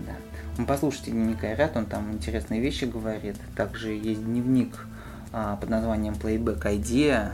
Да. 0.00 0.16
Ну, 0.58 0.66
послушайте 0.66 1.12
дневник 1.12 1.44
Айрат, 1.44 1.76
он 1.76 1.86
там 1.86 2.10
интересные 2.12 2.60
вещи 2.60 2.84
говорит. 2.84 3.36
Также 3.54 3.92
есть 3.92 4.24
дневник 4.24 4.86
а, 5.32 5.54
под 5.54 5.70
названием 5.70 6.14
Playback 6.14 6.62
Idea. 6.62 7.32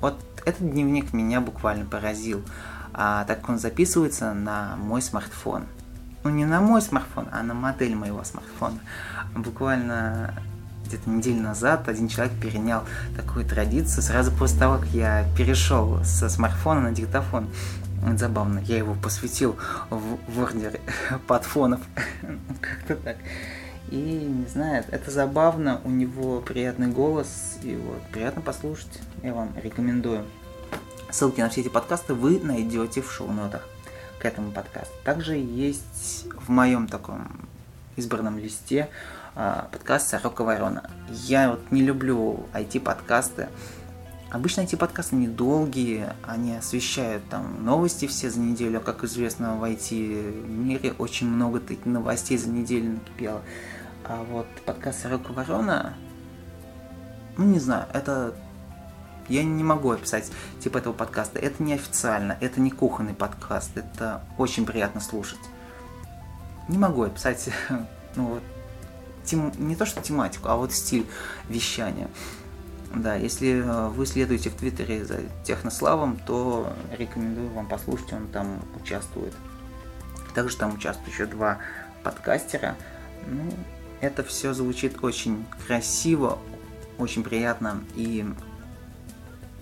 Вот 0.00 0.18
этот 0.46 0.70
дневник 0.70 1.12
меня 1.12 1.42
буквально 1.42 1.84
поразил, 1.84 2.42
а, 2.94 3.24
так 3.24 3.40
как 3.40 3.50
он 3.50 3.58
записывается 3.58 4.32
на 4.32 4.76
мой 4.76 5.02
смартфон. 5.02 5.64
Ну, 6.22 6.30
не 6.30 6.46
на 6.46 6.60
мой 6.60 6.80
смартфон, 6.80 7.28
а 7.32 7.42
на 7.42 7.52
модель 7.52 7.94
моего 7.94 8.24
смартфона. 8.24 8.78
Буквально 9.34 10.34
где-то 10.86 11.10
неделю 11.10 11.42
назад 11.42 11.88
один 11.88 12.08
человек 12.08 12.34
перенял 12.40 12.84
такую 13.16 13.44
традицию 13.44 14.02
сразу 14.02 14.30
после 14.32 14.58
того, 14.58 14.78
как 14.78 14.88
я 14.88 15.26
перешел 15.36 16.02
со 16.04 16.28
смартфона 16.28 16.80
на 16.80 16.92
диктофон. 16.92 17.48
Это 18.02 18.18
забавно. 18.18 18.60
Я 18.60 18.78
его 18.78 18.94
посвятил 18.94 19.56
в, 19.90 20.18
в 20.28 20.40
ордер 20.40 20.80
подфонов. 21.26 21.80
Как-то 22.60 22.96
так. 22.96 23.16
И, 23.90 23.96
не 23.96 24.46
знаю, 24.46 24.84
это 24.90 25.10
забавно, 25.10 25.80
у 25.84 25.90
него 25.90 26.40
приятный 26.40 26.88
голос, 26.88 27.58
и 27.62 27.76
вот, 27.76 28.02
приятно 28.10 28.40
послушать, 28.40 29.00
я 29.22 29.34
вам 29.34 29.52
рекомендую. 29.62 30.24
Ссылки 31.14 31.40
на 31.40 31.48
все 31.48 31.60
эти 31.60 31.68
подкасты 31.68 32.12
вы 32.12 32.40
найдете 32.40 33.00
в 33.00 33.12
шоу-нотах 33.12 33.62
к 34.18 34.24
этому 34.24 34.50
подкасту. 34.50 34.92
Также 35.04 35.36
есть 35.36 36.26
в 36.34 36.48
моем 36.48 36.88
таком 36.88 37.46
избранном 37.94 38.36
листе 38.36 38.88
а, 39.36 39.68
подкаст 39.70 40.08
«Сорока 40.08 40.42
ворона». 40.42 40.90
Я 41.08 41.52
вот 41.52 41.70
не 41.70 41.82
люблю 41.82 42.48
IT-подкасты, 42.52 43.48
Обычно 44.32 44.62
эти 44.62 44.74
подкасты 44.74 45.14
недолгие, 45.14 46.16
они 46.26 46.56
освещают 46.56 47.22
там 47.28 47.64
новости 47.64 48.08
все 48.08 48.28
за 48.28 48.40
неделю, 48.40 48.80
как 48.80 49.04
известно 49.04 49.54
в 49.54 49.62
IT-мире 49.62 50.94
очень 50.98 51.28
много 51.28 51.62
новостей 51.84 52.38
за 52.38 52.48
неделю 52.48 52.94
накипело. 52.94 53.40
А 54.04 54.24
вот 54.24 54.48
подкаст 54.66 55.02
«Сорока 55.02 55.32
ворона», 55.32 55.94
ну 57.36 57.44
не 57.44 57.60
знаю, 57.60 57.86
это 57.92 58.34
я 59.28 59.44
не 59.44 59.64
могу 59.64 59.90
описать 59.90 60.30
типа 60.60 60.78
этого 60.78 60.92
подкаста. 60.92 61.38
Это 61.38 61.62
не 61.62 61.74
официально, 61.74 62.36
это 62.40 62.60
не 62.60 62.70
кухонный 62.70 63.14
подкаст, 63.14 63.70
это 63.76 64.22
очень 64.38 64.66
приятно 64.66 65.00
слушать. 65.00 65.40
Не 66.68 66.78
могу 66.78 67.02
описать, 67.02 67.48
ну 68.16 68.26
вот, 68.26 68.42
тем, 69.24 69.52
не 69.58 69.76
то 69.76 69.86
что 69.86 70.00
тематику, 70.00 70.48
а 70.48 70.56
вот 70.56 70.72
стиль 70.72 71.06
вещания. 71.48 72.08
Да, 72.94 73.16
если 73.16 73.60
э, 73.64 73.88
вы 73.88 74.06
следуете 74.06 74.50
в 74.50 74.54
Твиттере 74.54 75.04
за 75.04 75.20
Технославом, 75.44 76.16
то 76.16 76.72
рекомендую 76.96 77.50
вам 77.50 77.66
послушать, 77.66 78.12
он 78.12 78.28
там 78.28 78.60
участвует. 78.80 79.34
Также 80.34 80.56
там 80.56 80.74
участвуют 80.74 81.12
еще 81.12 81.26
два 81.26 81.58
подкастера. 82.04 82.76
Ну, 83.26 83.52
это 84.00 84.22
все 84.22 84.52
звучит 84.52 85.02
очень 85.02 85.44
красиво, 85.66 86.38
очень 86.98 87.24
приятно. 87.24 87.82
И 87.96 88.24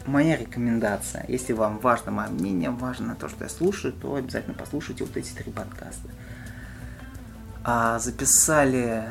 моя 0.07 0.37
рекомендация, 0.37 1.25
если 1.29 1.53
вам 1.53 1.79
важно 1.79 2.11
мое 2.13 2.29
мнение, 2.29 2.71
важно 2.71 3.15
то, 3.15 3.29
что 3.29 3.45
я 3.45 3.51
слушаю, 3.51 3.93
то 3.93 4.15
обязательно 4.15 4.55
послушайте 4.55 5.05
вот 5.05 5.17
эти 5.17 5.33
три 5.33 5.53
подкаста. 5.53 6.09
А 7.65 7.99
записали 7.99 9.05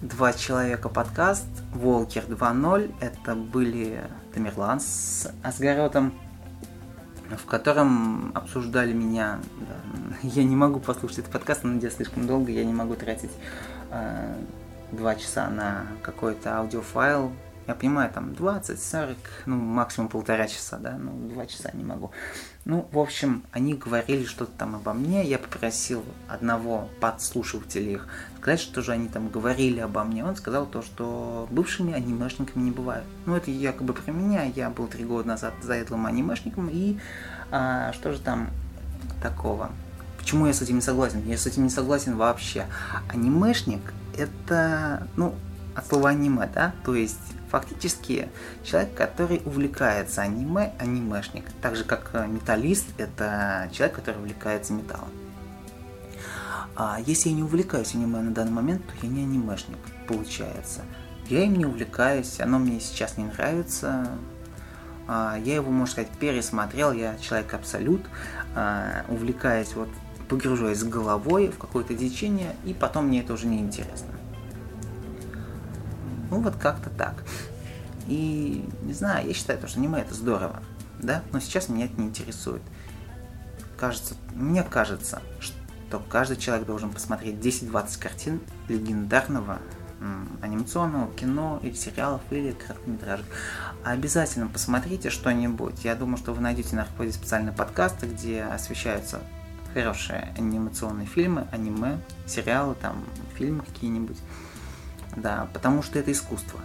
два 0.00 0.32
человека 0.32 0.88
подкаст, 0.88 1.46
Волкер 1.72 2.24
2.0, 2.24 2.94
это 3.00 3.34
были 3.34 4.02
Тамерлан 4.34 4.80
с 4.80 5.32
Асгаротом, 5.42 6.12
в 7.30 7.46
котором 7.46 8.32
обсуждали 8.34 8.92
меня. 8.92 9.38
Да, 9.60 10.16
я 10.22 10.44
не 10.44 10.56
могу 10.56 10.80
послушать 10.80 11.18
этот 11.20 11.32
подкаст, 11.32 11.64
он 11.64 11.78
идет 11.78 11.92
слишком 11.92 12.26
долго, 12.26 12.50
я 12.50 12.64
не 12.64 12.72
могу 12.72 12.94
тратить 12.94 13.30
э, 13.90 14.36
два 14.90 15.14
часа 15.14 15.48
на 15.48 15.86
какой-то 16.02 16.58
аудиофайл. 16.58 17.32
Я 17.66 17.74
понимаю, 17.74 18.10
там 18.12 18.34
20, 18.34 18.82
40, 18.82 19.16
ну, 19.46 19.56
максимум 19.56 20.08
полтора 20.08 20.48
часа, 20.48 20.78
да, 20.78 20.98
ну, 20.98 21.28
два 21.28 21.46
часа 21.46 21.70
не 21.72 21.84
могу. 21.84 22.10
Ну, 22.64 22.88
в 22.92 22.98
общем, 22.98 23.44
они 23.52 23.74
говорили 23.74 24.24
что-то 24.24 24.52
там 24.58 24.74
обо 24.74 24.92
мне, 24.92 25.24
я 25.24 25.38
попросил 25.38 26.04
одного 26.28 26.88
подслушивателя 27.00 27.92
их 27.92 28.08
сказать, 28.38 28.60
что 28.60 28.82
же 28.82 28.90
они 28.90 29.08
там 29.08 29.28
говорили 29.28 29.78
обо 29.78 30.02
мне. 30.02 30.24
Он 30.24 30.34
сказал 30.34 30.66
то, 30.66 30.82
что 30.82 31.46
бывшими 31.50 31.92
анимешниками 31.92 32.64
не 32.64 32.70
бывают. 32.72 33.04
Ну, 33.26 33.36
это 33.36 33.52
якобы 33.52 33.92
про 33.92 34.10
меня, 34.10 34.42
я 34.42 34.68
был 34.68 34.88
три 34.88 35.04
года 35.04 35.28
назад 35.28 35.54
заедлым 35.62 36.06
анимешником, 36.06 36.68
и 36.70 36.98
а, 37.52 37.92
что 37.92 38.12
же 38.12 38.18
там 38.18 38.50
такого? 39.22 39.70
Почему 40.18 40.46
я 40.46 40.52
с 40.52 40.62
этим 40.62 40.76
не 40.76 40.82
согласен? 40.82 41.22
Я 41.24 41.36
с 41.36 41.46
этим 41.46 41.64
не 41.64 41.70
согласен 41.70 42.16
вообще. 42.16 42.66
Анимешник 43.08 43.80
это, 44.16 45.06
ну, 45.16 45.34
от 45.74 45.86
слова 45.86 46.10
аниме, 46.10 46.48
да, 46.52 46.74
то 46.84 46.94
есть 46.94 47.18
фактически 47.50 48.28
человек, 48.64 48.94
который 48.94 49.42
увлекается 49.44 50.22
аниме, 50.22 50.72
анимешник, 50.78 51.44
так 51.60 51.76
же 51.76 51.84
как 51.84 52.10
э, 52.14 52.26
металлист, 52.26 52.86
это 52.98 53.68
человек, 53.72 53.96
который 53.96 54.16
увлекается 54.18 54.72
металлом. 54.72 55.10
А 56.74 56.98
если 57.04 57.28
я 57.28 57.34
не 57.34 57.42
увлекаюсь 57.42 57.94
аниме 57.94 58.20
на 58.20 58.30
данный 58.32 58.52
момент, 58.52 58.86
то 58.86 58.92
я 59.02 59.08
не 59.08 59.22
анимешник, 59.22 59.78
получается. 60.08 60.82
Я 61.28 61.44
им 61.44 61.56
не 61.56 61.66
увлекаюсь, 61.66 62.40
оно 62.40 62.58
мне 62.58 62.80
сейчас 62.80 63.18
не 63.18 63.24
нравится. 63.24 64.08
А, 65.06 65.38
я 65.44 65.56
его, 65.56 65.70
можно 65.70 65.92
сказать, 65.92 66.10
пересмотрел, 66.18 66.92
я 66.92 67.16
человек 67.18 67.52
абсолют, 67.54 68.02
а, 68.54 69.04
увлекаясь 69.08 69.74
вот 69.74 69.88
погружаюсь 70.28 70.82
головой 70.82 71.48
в 71.48 71.58
какое-то 71.58 71.94
течение, 71.94 72.56
и 72.64 72.72
потом 72.72 73.08
мне 73.08 73.20
это 73.20 73.34
уже 73.34 73.46
не 73.46 73.58
интересно. 73.58 74.11
Ну 76.32 76.40
вот 76.40 76.56
как-то 76.56 76.88
так. 76.88 77.24
И 78.08 78.66
не 78.80 78.94
знаю, 78.94 79.28
я 79.28 79.34
считаю, 79.34 79.68
что 79.68 79.78
аниме 79.78 80.00
это 80.00 80.14
здорово, 80.14 80.62
да, 80.98 81.22
но 81.30 81.40
сейчас 81.40 81.68
меня 81.68 81.84
это 81.84 82.00
не 82.00 82.06
интересует. 82.08 82.62
Кажется, 83.76 84.14
мне 84.34 84.62
кажется, 84.62 85.20
что 85.40 85.98
каждый 86.08 86.38
человек 86.38 86.66
должен 86.66 86.90
посмотреть 86.90 87.34
10-20 87.34 88.00
картин 88.00 88.40
легендарного 88.68 89.58
анимационного 90.40 91.12
кино 91.12 91.60
или 91.62 91.74
сериалов 91.74 92.22
или 92.30 92.52
короткометражек. 92.52 93.26
Обязательно 93.84 94.48
посмотрите 94.48 95.10
что-нибудь. 95.10 95.84
Я 95.84 95.94
думаю, 95.96 96.16
что 96.16 96.32
вы 96.32 96.40
найдете 96.40 96.74
на 96.76 96.82
Аркоде 96.82 97.12
специальные 97.12 97.52
подкасты, 97.52 98.06
где 98.06 98.44
освещаются 98.44 99.20
хорошие 99.74 100.34
анимационные 100.38 101.06
фильмы, 101.06 101.46
аниме, 101.52 101.98
сериалы, 102.26 102.74
там, 102.74 103.04
фильмы 103.36 103.64
какие-нибудь. 103.64 104.16
Да, 105.16 105.48
потому 105.52 105.82
что 105.82 105.98
это 105.98 106.12
искусство. 106.12 106.60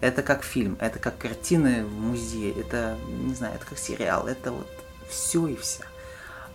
Это 0.00 0.22
как 0.22 0.42
фильм, 0.42 0.76
это 0.80 0.98
как 0.98 1.16
картины 1.16 1.84
в 1.84 1.92
музее, 1.92 2.52
это, 2.52 2.96
не 3.08 3.34
знаю, 3.34 3.54
это 3.54 3.64
как 3.64 3.78
сериал, 3.78 4.26
это 4.26 4.52
вот 4.52 4.68
все 5.08 5.46
и 5.46 5.56
вся. 5.56 5.84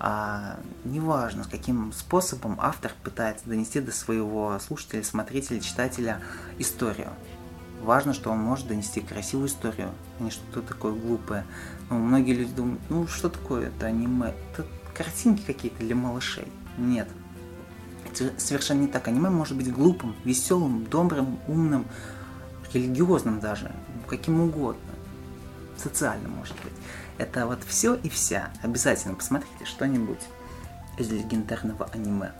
А, 0.01 0.60
неважно, 0.86 1.46
каким 1.50 1.91
способом 1.91 2.58
автор 2.62 2.93
пытается 3.03 3.48
донести 3.48 3.81
до 3.81 3.91
своего 3.91 4.58
слушателя, 4.60 5.03
смотрителя, 5.03 5.60
читателя 5.60 6.22
историю. 6.58 7.10
Важно, 7.81 8.13
что 8.13 8.31
он 8.31 8.39
может 8.39 8.67
донести 8.67 9.01
красивую 9.01 9.48
историю, 9.48 9.91
а 10.19 10.24
не 10.24 10.31
что-то 10.31 10.62
такое 10.62 10.93
глупое. 10.93 11.46
Ну, 11.89 11.98
многие 11.98 12.34
люди 12.34 12.53
думают, 12.53 12.81
ну 12.89 13.08
что 13.08 13.29
такое 13.29 13.67
это 13.67 13.88
аниме? 13.88 14.34
Это 14.53 14.65
картинки 14.93 15.43
какие-то 15.46 15.79
для 15.79 15.96
малышей. 15.96 16.48
Нет. 16.77 17.08
Совершенно 18.38 18.82
не 18.82 18.88
так. 18.88 19.08
Аниме 19.08 19.30
может 19.30 19.56
быть 19.58 19.72
глупым, 19.72 20.16
веселым, 20.24 20.86
добрым, 20.86 21.39
умным, 21.48 21.86
религиозным 22.74 23.39
даже, 23.39 23.72
каким 24.08 24.42
угодно. 24.42 24.82
Социальным, 25.78 26.32
может 26.32 26.56
быть. 26.63 26.74
Это 27.18 27.46
вот 27.46 27.60
все 27.66 27.96
и 27.96 28.10
вся. 28.10 28.51
Обязательно 28.62 29.16
посмотрите 29.16 29.66
что-нибудь 29.66 30.22
из 30.98 31.10
легендарного 31.10 31.89
аниме. 31.94 32.32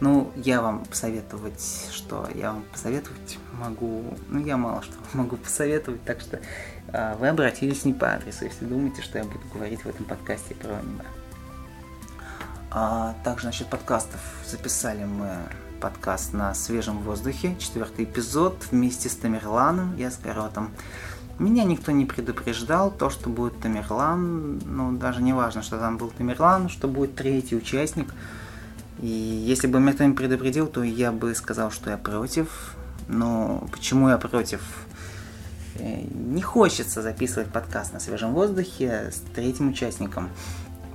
Ну, 0.00 0.32
я 0.34 0.62
вам 0.62 0.84
посоветовать, 0.86 1.88
что 1.92 2.26
я 2.34 2.52
вам 2.52 2.64
посоветовать 2.72 3.38
могу, 3.52 4.16
ну, 4.28 4.40
я 4.40 4.56
мало 4.56 4.82
что 4.82 4.94
могу 5.12 5.36
посоветовать, 5.36 6.02
так 6.04 6.20
что 6.20 6.40
э, 6.88 7.16
вы 7.16 7.28
обратились 7.28 7.84
не 7.84 7.92
по 7.92 8.14
адресу, 8.14 8.46
если 8.46 8.64
думаете, 8.64 9.02
что 9.02 9.18
я 9.18 9.24
буду 9.24 9.46
говорить 9.52 9.84
в 9.84 9.88
этом 9.88 10.06
подкасте 10.06 10.54
про 10.54 10.76
аниме. 10.76 11.04
А 12.72 13.16
также 13.24 13.46
насчет 13.46 13.66
подкастов. 13.66 14.20
Записали 14.48 15.04
мы 15.04 15.28
подкаст 15.80 16.32
на 16.32 16.54
свежем 16.54 16.98
воздухе, 17.00 17.56
четвертый 17.58 18.04
эпизод 18.04 18.64
вместе 18.70 19.08
с 19.08 19.16
Тамерланом 19.16 19.96
и 19.96 20.04
Аскаротом. 20.04 20.70
Меня 21.40 21.64
никто 21.64 21.90
не 21.90 22.06
предупреждал, 22.06 22.92
то, 22.92 23.10
что 23.10 23.28
будет 23.28 23.58
Тамерлан, 23.60 24.58
ну, 24.58 24.92
даже 24.92 25.20
не 25.20 25.32
важно, 25.32 25.62
что 25.62 25.78
там 25.78 25.98
был 25.98 26.10
Тамерлан, 26.10 26.68
что 26.68 26.86
будет 26.86 27.16
третий 27.16 27.56
участник. 27.56 28.14
И 29.00 29.08
если 29.08 29.66
бы 29.66 29.80
меня 29.80 29.94
кто-нибудь 29.94 30.18
предупредил, 30.18 30.68
то 30.68 30.84
я 30.84 31.10
бы 31.10 31.34
сказал, 31.34 31.72
что 31.72 31.90
я 31.90 31.96
против. 31.96 32.76
Но 33.08 33.66
почему 33.72 34.10
я 34.10 34.18
против? 34.18 34.60
Э, 35.74 36.02
не 36.02 36.42
хочется 36.42 37.02
записывать 37.02 37.48
подкаст 37.48 37.92
на 37.92 37.98
свежем 37.98 38.32
воздухе 38.32 39.10
с 39.10 39.20
третьим 39.34 39.70
участником 39.70 40.28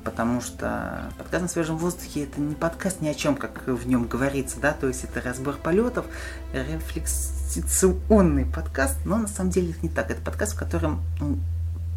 потому 0.05 0.39
что 0.39 1.11
подкаст 1.17 1.41
на 1.41 1.47
свежем 1.49 1.77
воздухе 1.77 2.23
это 2.23 2.39
не 2.39 2.53
подкаст 2.53 3.01
ни 3.01 3.07
о 3.09 3.15
чем, 3.15 3.35
как 3.35 3.67
в 3.67 3.87
нем 3.87 4.05
говорится, 4.07 4.59
да, 4.61 4.71
то 4.71 4.87
есть 4.87 5.03
это 5.03 5.19
разбор 5.19 5.55
полетов, 5.55 6.05
рефлексационный 6.53 8.45
подкаст, 8.45 8.97
но 9.03 9.17
на 9.17 9.27
самом 9.27 9.49
деле 9.49 9.71
это 9.71 9.79
не 9.81 9.89
так, 9.89 10.11
это 10.11 10.21
подкаст, 10.21 10.53
в 10.53 10.59
котором, 10.59 11.01
ну, 11.19 11.39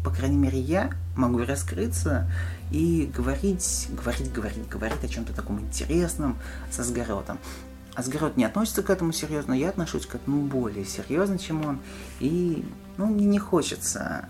по 0.03 0.09
крайней 0.09 0.37
мере, 0.37 0.59
я 0.59 0.89
могу 1.15 1.37
раскрыться 1.45 2.29
и 2.71 3.11
говорить, 3.15 3.87
говорить, 3.91 4.33
говорить, 4.33 4.67
говорить 4.67 5.03
о 5.03 5.07
чем-то 5.07 5.33
таком 5.33 5.59
интересном 5.59 6.37
со 6.71 6.83
сгородом. 6.83 7.37
Асгарот 7.93 8.37
не 8.37 8.45
относится 8.45 8.81
к 8.81 8.89
этому 8.89 9.11
серьезно, 9.11 9.53
я 9.53 9.69
отношусь 9.69 10.05
к 10.05 10.15
этому 10.15 10.43
более 10.43 10.85
серьезно, 10.85 11.37
чем 11.37 11.65
он. 11.65 11.79
И 12.19 12.65
ну, 12.97 13.07
мне 13.07 13.25
не 13.25 13.39
хочется 13.39 14.27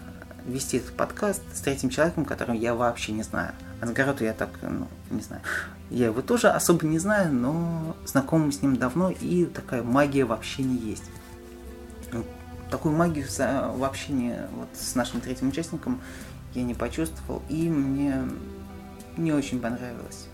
вести 0.50 0.78
этот 0.78 0.94
подкаст 0.96 1.42
с 1.54 1.62
третьим 1.62 1.90
человеком, 1.90 2.26
которого 2.26 2.56
я 2.56 2.74
вообще 2.76 3.12
не 3.12 3.24
знаю. 3.24 3.54
Асгароту 3.82 4.24
я 4.24 4.34
так, 4.34 4.50
ну, 4.62 4.88
не 5.10 5.22
знаю. 5.22 5.42
Я 5.90 6.08
его 6.08 6.22
тоже 6.22 6.50
особо 6.50 6.86
не 6.86 7.00
знаю, 7.00 7.34
но 7.34 7.96
знаком 8.06 8.52
с 8.52 8.62
ним 8.62 8.76
давно, 8.76 9.10
и 9.10 9.46
такая 9.46 9.84
магия 9.84 10.26
в 10.26 10.32
общении 10.32 10.90
есть. 10.90 11.10
Такую 12.70 12.96
магию 12.96 13.26
в 13.28 13.84
общении 13.84 14.36
вот 14.56 14.70
с 14.74 14.94
нашим 14.96 15.22
третьим 15.22 15.50
участником 15.50 16.02
я 16.54 16.64
не 16.64 16.76
почувствовал, 16.76 17.42
и 17.50 17.70
мне 17.70 18.24
не 19.18 19.32
очень 19.32 19.60
понравилось. 19.60 20.28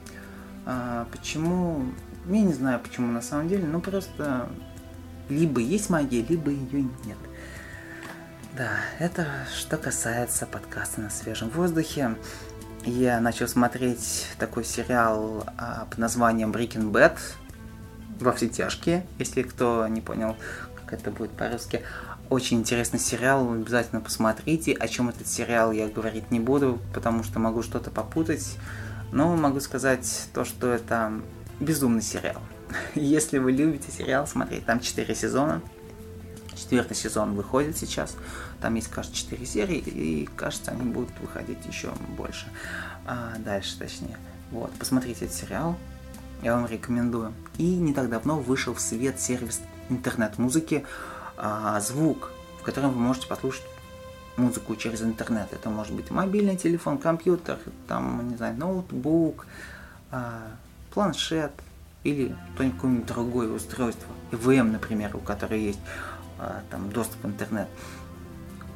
А, 0.65 1.07
почему? 1.11 1.85
Я 2.27 2.41
не 2.41 2.53
знаю, 2.53 2.79
почему 2.79 3.11
на 3.11 3.21
самом 3.21 3.47
деле, 3.47 3.65
но 3.65 3.79
просто 3.79 4.49
либо 5.29 5.61
есть 5.61 5.89
магия, 5.89 6.21
либо 6.23 6.51
ее 6.51 6.81
нет. 7.05 7.17
Да, 8.55 8.69
это 8.99 9.27
что 9.53 9.75
касается 9.75 10.45
подкаста 10.45 11.01
на 11.01 11.09
свежем 11.09 11.49
воздухе 11.49 12.15
я 12.85 13.19
начал 13.19 13.49
смотреть 13.49 14.27
такой 14.39 14.63
сериал 14.63 15.43
а, 15.57 15.85
под 15.89 15.97
названием 15.97 16.53
Breaking 16.53 16.89
Bad 16.89 17.17
во 18.17 18.31
все 18.31 18.47
тяжкие, 18.47 19.05
если 19.19 19.41
кто 19.41 19.85
не 19.89 19.99
понял, 19.99 20.37
как 20.75 20.93
это 20.93 21.11
будет 21.11 21.31
по-русски. 21.31 21.81
Очень 22.29 22.59
интересный 22.59 22.99
сериал, 22.99 23.51
обязательно 23.51 23.99
посмотрите. 23.99 24.71
О 24.71 24.87
чем 24.87 25.09
этот 25.09 25.27
сериал 25.27 25.73
я 25.73 25.89
говорить 25.89 26.31
не 26.31 26.39
буду, 26.39 26.79
потому 26.93 27.23
что 27.23 27.39
могу 27.39 27.61
что-то 27.61 27.91
попутать. 27.91 28.55
Но 29.11 29.35
могу 29.35 29.59
сказать 29.59 30.29
то, 30.33 30.45
что 30.45 30.71
это 30.71 31.11
безумный 31.59 32.01
сериал. 32.01 32.41
Если 32.95 33.37
вы 33.37 33.51
любите 33.51 33.91
сериал 33.91 34.27
смотреть, 34.27 34.65
там 34.65 34.79
4 34.79 35.13
сезона. 35.13 35.61
Четвертый 36.55 36.95
сезон 36.95 37.35
выходит 37.35 37.77
сейчас. 37.77 38.15
Там 38.61 38.75
есть, 38.75 38.87
кажется, 38.87 39.15
4 39.15 39.45
серии, 39.45 39.77
и 39.77 40.29
кажется, 40.35 40.71
они 40.71 40.83
будут 40.83 41.11
выходить 41.19 41.65
еще 41.65 41.91
больше. 42.17 42.47
А, 43.05 43.33
дальше, 43.39 43.77
точнее. 43.77 44.17
Вот, 44.51 44.71
посмотрите 44.73 45.25
этот 45.25 45.35
сериал. 45.35 45.75
Я 46.41 46.55
вам 46.55 46.67
рекомендую. 46.67 47.33
И 47.57 47.75
не 47.75 47.93
так 47.93 48.09
давно 48.09 48.39
вышел 48.39 48.73
в 48.73 48.79
свет 48.79 49.19
сервис 49.19 49.61
интернет-музыки 49.89 50.85
а, 51.37 51.79
«Звук», 51.79 52.31
в 52.59 52.63
котором 52.63 52.91
вы 52.91 52.99
можете 52.99 53.27
послушать 53.27 53.63
музыку 54.37 54.75
через 54.75 55.01
интернет. 55.01 55.51
Это 55.51 55.69
может 55.69 55.93
быть 55.93 56.11
мобильный 56.11 56.57
телефон, 56.57 56.97
компьютер, 56.97 57.57
там, 57.87 58.29
не 58.29 58.35
знаю, 58.35 58.57
ноутбук, 58.57 59.45
а, 60.11 60.41
планшет 60.93 61.51
или 62.03 62.35
какое-нибудь 62.57 63.05
другое 63.05 63.49
устройство. 63.49 64.07
ИВМ, 64.31 64.71
например, 64.71 65.15
у 65.15 65.19
которого 65.19 65.55
есть 65.55 65.79
там 66.69 66.91
доступ 66.91 67.23
в 67.23 67.27
интернет. 67.27 67.67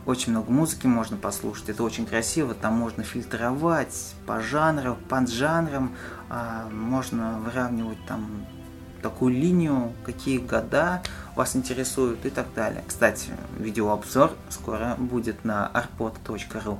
Очень 0.06 0.32
много 0.32 0.52
музыки 0.52 0.88
можно 0.88 1.18
послушать, 1.18 1.70
это 1.70 1.84
очень 1.84 2.06
красиво, 2.06 2.54
там 2.54 2.74
можно 2.74 3.04
фильтровать 3.04 4.16
по 4.26 4.42
жанрам, 4.42 4.98
по 5.08 5.26
жанрам, 5.28 5.96
а, 6.30 6.68
можно 6.70 7.40
выравнивать 7.40 8.04
там 8.08 8.46
такую 9.02 9.34
линию, 9.34 9.94
какие 10.06 10.40
года 10.40 11.02
вас 11.36 11.56
интересуют 11.56 12.26
и 12.26 12.30
так 12.30 12.54
далее. 12.54 12.84
Кстати, 12.88 13.32
видеообзор 13.58 14.32
скоро 14.50 14.96
будет 14.98 15.46
на 15.46 15.70
arpod.ru. 15.74 16.80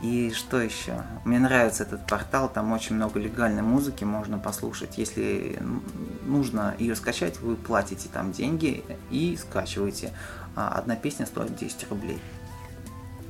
И 0.00 0.30
что 0.32 0.60
еще? 0.60 1.02
Мне 1.24 1.40
нравится 1.40 1.82
этот 1.82 2.06
портал, 2.06 2.48
там 2.48 2.72
очень 2.72 2.94
много 2.94 3.18
легальной 3.18 3.62
музыки 3.62 4.04
можно 4.04 4.38
послушать. 4.38 4.96
Если 4.96 5.58
нужно 6.24 6.76
ее 6.78 6.94
скачать, 6.94 7.40
вы 7.40 7.56
платите 7.56 8.08
там 8.12 8.30
деньги 8.30 8.84
и 9.10 9.36
скачиваете. 9.36 10.12
А 10.54 10.68
одна 10.68 10.94
песня 10.94 11.26
стоит 11.26 11.56
10 11.56 11.90
рублей. 11.90 12.20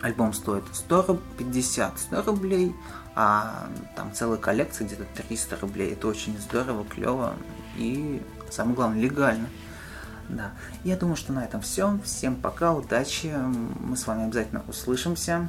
Альбом 0.03 0.33
стоит 0.33 0.65
150 0.73 1.99
100 1.99 2.23
рублей, 2.23 2.75
а 3.15 3.69
там 3.97 4.13
целая 4.13 4.39
коллекция 4.39 4.87
где-то 4.87 5.05
300 5.23 5.57
рублей. 5.61 5.93
Это 5.95 6.07
очень 6.07 6.39
здорово, 6.39 6.85
клево 6.85 7.35
и, 7.77 8.23
самое 8.51 8.77
главное, 8.77 9.01
легально. 9.01 9.49
Да. 10.29 10.53
Я 10.85 10.97
думаю, 10.97 11.17
что 11.17 11.33
на 11.33 11.45
этом 11.45 11.63
все. 11.63 11.99
Всем 12.05 12.37
пока, 12.37 12.75
удачи. 12.75 13.35
Мы 13.81 13.97
с 13.97 14.07
вами 14.07 14.25
обязательно 14.25 14.63
услышимся. 14.69 15.49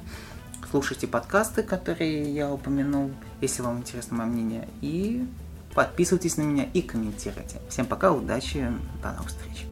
Слушайте 0.70 1.08
подкасты, 1.08 1.64
которые 1.64 2.34
я 2.34 2.52
упомянул, 2.52 3.12
если 3.42 3.62
вам 3.62 3.80
интересно 3.80 4.18
мое 4.18 4.28
мнение. 4.28 4.68
И 4.82 5.28
подписывайтесь 5.74 6.38
на 6.38 6.44
меня 6.44 6.66
и 6.74 6.82
комментируйте. 6.82 7.60
Всем 7.70 7.86
пока, 7.86 8.12
удачи, 8.12 8.68
до 9.02 9.12
новых 9.12 9.30
встреч. 9.30 9.66